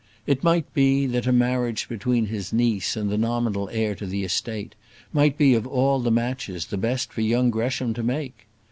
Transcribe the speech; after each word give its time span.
It 0.25 0.43
might 0.43 0.73
be, 0.73 1.05
that 1.05 1.27
a 1.27 1.31
marriage 1.31 1.87
between 1.87 2.25
his 2.25 2.51
niece 2.51 2.95
and 2.97 3.07
the 3.11 3.19
nominal 3.19 3.69
heir 3.71 3.93
to 3.93 4.07
the 4.07 4.23
estate 4.23 4.73
might 5.13 5.37
be 5.37 5.53
of 5.53 5.67
all 5.67 5.99
the 5.99 6.09
matches 6.09 6.65
the 6.65 6.75
best 6.77 7.13
for 7.13 7.21
young 7.21 7.51
Gresham 7.51 7.93
to 7.93 8.01
make. 8.01 8.47